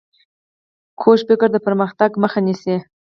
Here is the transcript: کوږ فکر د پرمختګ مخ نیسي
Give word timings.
کوږ 1.01 1.19
فکر 1.29 1.47
د 1.53 1.57
پرمختګ 1.65 2.11
مخ 2.21 2.33
نیسي 2.45 2.75